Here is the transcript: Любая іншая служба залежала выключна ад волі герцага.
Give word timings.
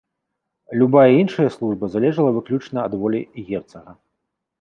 Любая 0.81 1.11
іншая 1.23 1.49
служба 1.55 1.89
залежала 1.95 2.31
выключна 2.37 2.79
ад 2.89 2.93
волі 3.03 3.21
герцага. 3.51 3.91